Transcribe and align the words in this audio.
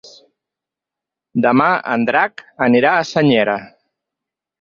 Demà 1.45 1.67
en 1.95 2.05
Drac 2.09 2.41
anirà 2.69 2.95
a 2.95 3.05
Senyera. 3.11 3.55